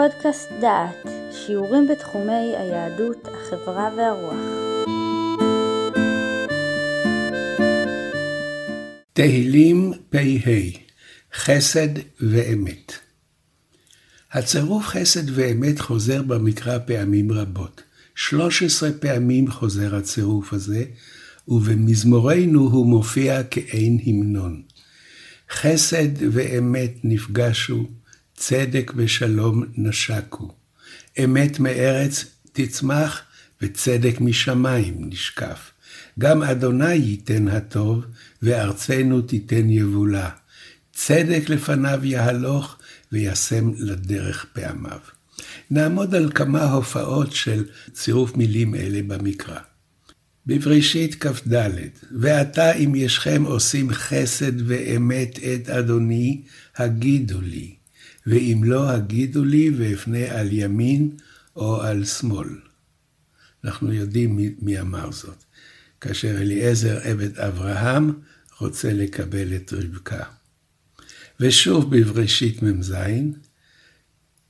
[0.00, 4.34] פודקאסט דעת, שיעורים בתחומי היהדות, החברה והרוח.
[9.12, 10.18] תהילים פ"ה
[11.34, 11.88] חסד
[12.20, 12.92] ואמת
[14.32, 17.82] הצירוף חסד ואמת חוזר במקרא פעמים רבות.
[18.14, 20.84] 13 פעמים חוזר הצירוף הזה,
[21.48, 24.62] ובמזמורנו הוא מופיע כאין המנון.
[25.50, 27.99] חסד ואמת נפגשו,
[28.40, 30.54] צדק ושלום נשקו.
[31.24, 33.22] אמת מארץ תצמח,
[33.62, 35.70] וצדק משמיים נשקף.
[36.18, 38.04] גם אדוני ייתן הטוב,
[38.42, 40.30] וארצנו תיתן יבולה.
[40.92, 42.76] צדק לפניו יהלוך,
[43.12, 44.98] וישם לדרך פעמיו.
[45.70, 49.58] נעמוד על כמה הופעות של צירוף מילים אלה במקרא.
[50.46, 51.70] בבראשית כ"ד,
[52.20, 56.42] ועתה אם ישכם עושים חסד ואמת את אדוני,
[56.76, 57.79] הגידו לי,
[58.26, 61.10] ואם לא הגידו לי ואפנה על ימין
[61.56, 62.48] או על שמאל.
[63.64, 65.44] אנחנו יודעים מי, מי אמר זאת,
[66.00, 68.12] כאשר אליעזר עבד אברהם
[68.60, 70.24] רוצה לקבל את רבקה.
[71.40, 72.94] ושוב בבראשית מ"ז,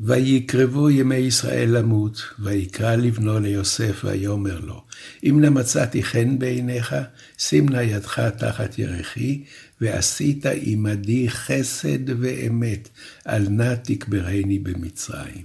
[0.00, 4.84] ויקרבו ימי ישראל למות, ויקרא לבנו ליוסף ויאמר לו,
[5.24, 6.94] אם נמצאתי חן בעיניך,
[7.38, 9.44] שים נא ידך תחת ירכי,
[9.80, 12.88] ועשית עמדי חסד ואמת,
[13.24, 15.44] על נא תקברני במצרים.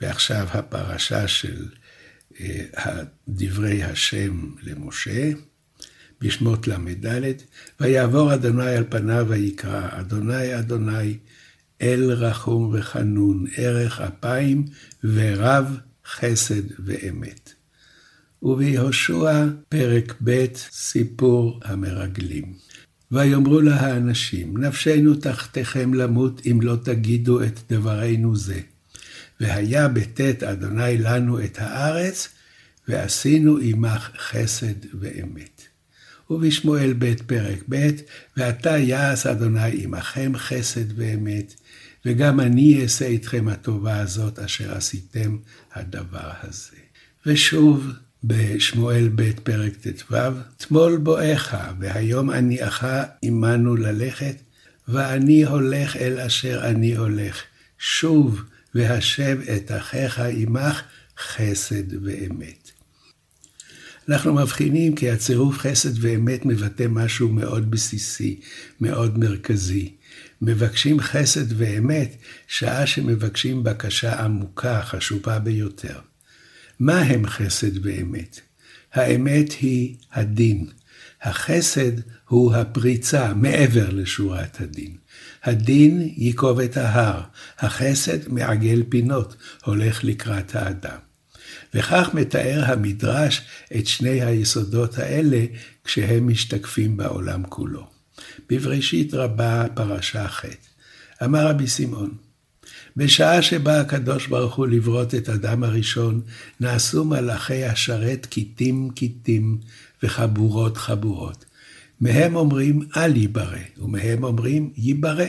[0.00, 1.66] ועכשיו הפרשה של
[2.40, 5.30] אה, דברי השם למשה,
[6.20, 7.32] בשמות ל"ד,
[7.80, 11.18] ויעבור אדוני על פניו ויקרא, אדוני אדוני,
[11.82, 14.64] אל רחום וחנון, ערך אפיים
[15.04, 17.52] ורב חסד ואמת.
[18.42, 22.54] וביהושע פרק ב' סיפור המרגלים.
[23.12, 28.60] ויאמרו לה האנשים, נפשנו תחתיכם למות אם לא תגידו את דברינו זה.
[29.40, 32.28] והיה בטאת אדוני לנו את הארץ,
[32.88, 35.71] ועשינו עמך חסד ואמת.
[36.32, 37.90] ובשמואל ב' פרק ב',
[38.36, 41.54] ועתה יעש אדוני עמכם חסד ואמת,
[42.06, 45.36] וגם אני אעשה איתכם הטובה הזאת אשר עשיתם
[45.74, 46.76] הדבר הזה.
[47.26, 47.86] ושוב,
[48.24, 50.16] בשמואל ב' פרק ט"ו,
[50.56, 52.84] תמול בואך, והיום הניעך
[53.22, 54.36] עמנו ללכת,
[54.88, 57.42] ואני הולך אל אשר אני הולך.
[57.78, 58.42] שוב,
[58.74, 60.82] והשב את אחיך עמך
[61.18, 62.70] חסד ואמת.
[64.08, 68.40] אנחנו מבחינים כי הצירוף חסד ואמת מבטא משהו מאוד בסיסי,
[68.80, 69.92] מאוד מרכזי.
[70.42, 72.16] מבקשים חסד ואמת,
[72.48, 75.98] שעה שמבקשים בקשה עמוקה, חשובה ביותר.
[76.80, 78.40] מה הם חסד ואמת?
[78.92, 80.66] האמת היא הדין.
[81.22, 81.92] החסד
[82.28, 84.96] הוא הפריצה מעבר לשורת הדין.
[85.44, 87.20] הדין ייקוב את ההר,
[87.58, 91.11] החסד מעגל פינות, הולך לקראת האדם.
[91.74, 93.42] וכך מתאר המדרש
[93.76, 95.44] את שני היסודות האלה
[95.84, 97.86] כשהם משתקפים בעולם כולו.
[98.50, 100.44] בבראשית רבה פרשה ח',
[101.24, 102.14] אמר רבי שמעון,
[102.96, 106.20] בשעה שבא הקדוש ברוך הוא לברות את אדם הראשון,
[106.60, 109.58] נעשו מלאכי השרת כיתים כיתים
[110.02, 111.44] וחבורות חבורות.
[112.00, 115.24] מהם אומרים אל ייברא, ומהם אומרים ייברא.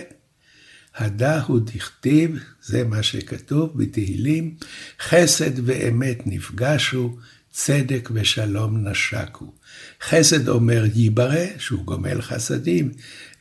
[0.95, 4.55] הדא הוא דכתיב, זה מה שכתוב בתהילים,
[4.99, 7.17] חסד ואמת נפגשו,
[7.51, 9.53] צדק ושלום נשקו.
[10.01, 12.91] חסד אומר ייברא, שהוא גומל חסדים,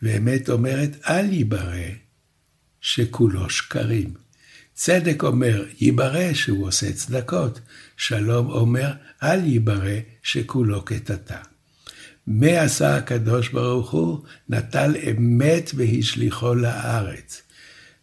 [0.03, 1.89] ואמת אומרת אל ייברא,
[2.81, 4.15] שכולו שקרים.
[4.75, 7.61] צדק אומר ייברא, שהוא עושה צדקות.
[7.97, 8.93] שלום אומר
[9.23, 11.52] אל ייברא, שכולו קטטה.
[12.27, 14.19] מה עשה הקדוש ברוך הוא?
[14.49, 17.43] נטל אמת והשליחו לארץ.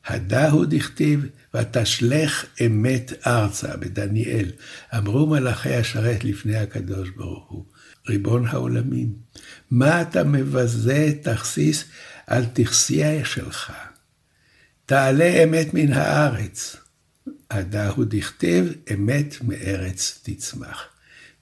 [0.06, 4.52] הדהו דכתיב, ותשלך אמת ארצה, בדניאל.
[4.97, 7.66] אמרו מלאכי השרת לפני הקדוש ברוך הוא,
[8.07, 9.13] ריבון העולמים,
[9.72, 11.84] מה אתה מבזה תכסיס
[12.28, 13.72] על תכסיה שלך?
[14.86, 16.75] תעלה אמת מן הארץ.
[17.51, 20.88] הדהו דכתיב, אמת מארץ תצמח.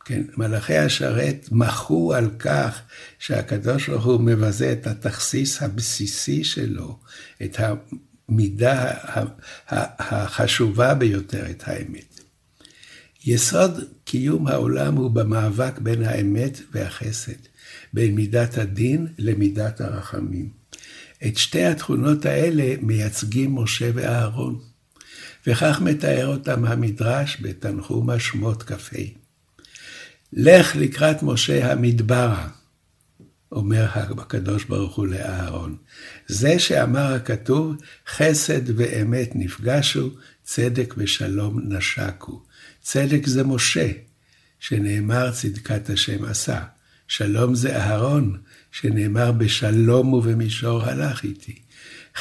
[0.07, 2.81] כן, מלאכי השרת מחו על כך
[3.19, 6.99] שהקדוש ברוך הוא מבזה את התכסיס הבסיסי שלו,
[7.43, 8.91] את המידה
[9.69, 12.19] החשובה ביותר, את האמת.
[13.25, 17.41] יסוד קיום העולם הוא במאבק בין האמת והחסד,
[17.93, 20.49] בין מידת הדין למידת הרחמים.
[21.27, 24.59] את שתי התכונות האלה מייצגים משה ואהרון,
[25.47, 29.16] וכך מתאר אותם המדרש בתנחומה שמות כ"ה.
[30.33, 32.47] לך לקראת משה המדברה,
[33.51, 35.77] אומר הקדוש ברוך הוא לאהרון.
[36.27, 37.75] זה שאמר הכתוב,
[38.07, 40.09] חסד ואמת נפגשו,
[40.43, 42.43] צדק ושלום נשקו.
[42.81, 43.91] צדק זה משה,
[44.59, 46.63] שנאמר צדקת השם עשה.
[47.07, 48.37] שלום זה אהרון,
[48.71, 51.59] שנאמר בשלום ובמישור הלך איתי.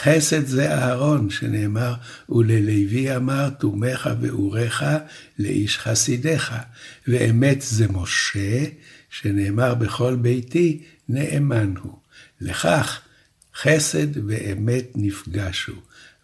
[0.02, 1.94] חסד זה אהרון, שנאמר,
[2.28, 4.82] וללוי אמר, תומך ואורך
[5.38, 6.54] לאיש חסידיך.
[7.08, 8.64] ואמת זה משה,
[9.10, 11.98] שנאמר בכל ביתי, נאמן הוא.
[12.40, 13.00] לכך
[13.56, 15.72] חסד ואמת נפגשו,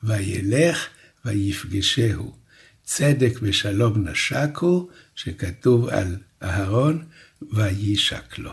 [0.02, 0.86] וילך
[1.24, 2.34] ויפגשהו.
[2.84, 7.04] צדק ושלום נשקו, שכתוב על אהרון,
[7.52, 8.52] ויישק לו.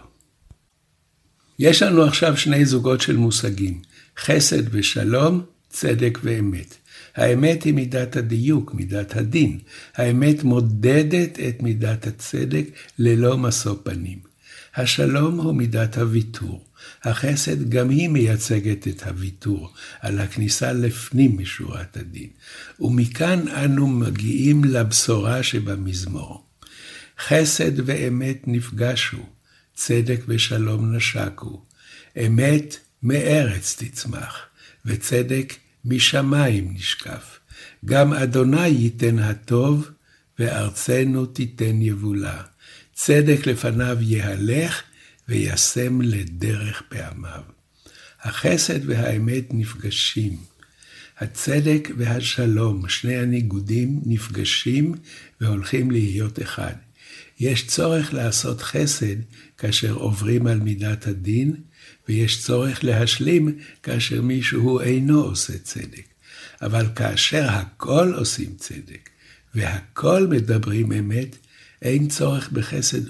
[1.60, 3.82] יש לנו עכשיו שני זוגות של מושגים,
[4.18, 6.76] חסד ושלום, צדק ואמת.
[7.16, 9.60] האמת היא מידת הדיוק, מידת הדין.
[9.96, 12.66] האמת מודדת את מידת הצדק
[13.00, 14.20] ללא משוא פנים.
[14.76, 16.66] השלום הוא מידת הוויתור.
[17.04, 22.30] החסד גם היא מייצגת את הוויתור על הכניסה לפנים משורת הדין.
[22.80, 26.46] ומכאן אנו מגיעים לבשורה שבמזמור.
[27.20, 29.26] חסד ואמת נפגשו,
[29.80, 31.62] צדק ושלום נשקו.
[32.26, 34.40] אמת מארץ תצמח,
[34.86, 35.54] וצדק
[35.86, 37.40] משמיים נשקף.
[37.86, 39.90] גם אדוני ייתן הטוב,
[40.40, 42.42] וארצנו תיתן יבולה.
[42.94, 44.81] צדק לפניו יהלך,
[45.30, 47.44] וישם לדרך פעמיו.
[48.22, 50.38] החסד והאמת נפגשים.
[51.18, 54.96] הצדק והשלום, שני הניגודים, נפגשים
[55.42, 56.89] והולכים להיות אחד.
[57.40, 59.16] יש צורך לעשות חסד
[59.58, 61.56] כאשר עוברים על מידת הדין,
[62.10, 66.08] ויש צורך להשלים כאשר מישהו אינו עושה צדק.
[66.62, 69.10] אבל כאשר הכל עושים צדק,
[69.56, 71.36] והכל מדברים אמת,
[71.82, 73.02] אין צורך בחסד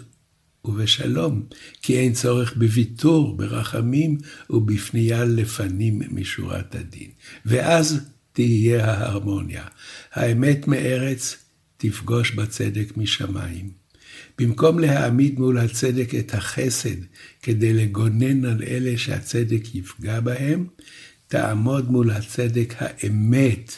[0.66, 1.46] ובשלום,
[1.82, 4.18] כי אין צורך בוויתור, ברחמים
[4.50, 7.10] ובפנייה לפנים משורת הדין.
[7.46, 8.00] ואז
[8.34, 9.66] תהיה ההרמוניה.
[10.14, 11.38] האמת מארץ
[11.78, 13.79] תפגוש בצדק משמיים.
[14.40, 16.96] במקום להעמיד מול הצדק את החסד
[17.42, 20.68] כדי לגונן על אלה שהצדק יפגע בהם,
[21.28, 23.74] תעמוד מול הצדק האמת,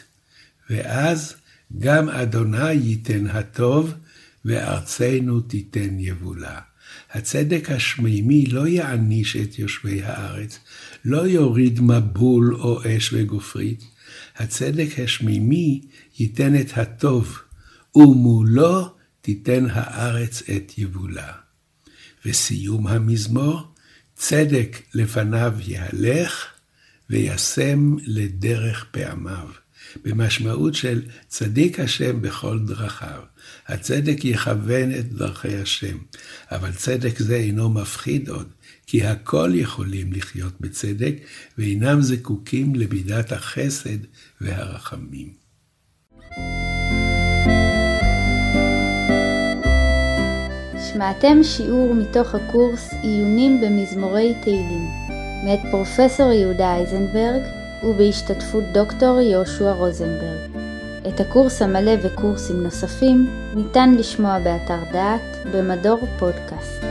[0.69, 1.35] ואז
[1.79, 3.93] גם אדוני ייתן הטוב,
[4.45, 6.59] וארצנו תיתן יבולה.
[7.11, 10.59] הצדק השמימי לא יעניש את יושבי הארץ,
[11.05, 13.83] לא יוריד מבול או אש וגופרית.
[14.37, 15.81] הצדק השמימי
[16.19, 17.39] ייתן את הטוב,
[17.95, 21.31] ומולו תיתן הארץ את יבולה.
[22.25, 23.73] וסיום המזמור,
[24.15, 26.47] צדק לפניו יהלך,
[27.09, 29.47] וישם לדרך פעמיו.
[30.03, 33.21] במשמעות של צדיק השם בכל דרכיו.
[33.67, 35.97] הצדק יכוון את דרכי השם,
[36.51, 38.49] אבל צדק זה אינו מפחיד עוד,
[38.87, 41.15] כי הכל יכולים לחיות בצדק,
[41.57, 43.97] ואינם זקוקים למידת החסד
[44.41, 45.40] והרחמים.
[50.93, 54.87] שמעתם שיעור מתוך הקורס עיונים במזמורי תהילים,
[55.45, 57.41] מאת פרופסור יהודה אייזנברג
[57.83, 60.51] ובהשתתפות דוקטור יהושע רוזנברג.
[61.07, 66.90] את הקורס המלא וקורסים נוספים ניתן לשמוע באתר דעת במדור פודקאסט.